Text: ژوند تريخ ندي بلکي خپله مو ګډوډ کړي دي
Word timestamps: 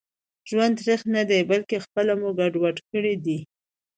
ژوند 0.49 0.73
تريخ 0.81 1.01
ندي 1.15 1.39
بلکي 1.51 1.77
خپله 1.85 2.13
مو 2.19 2.29
ګډوډ 2.39 2.77
کړي 2.91 3.13
دي 3.25 3.39